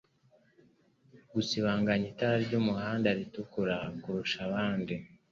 [1.33, 4.95] gusibanganya itara ryumuhanda ritukura kurusha abandi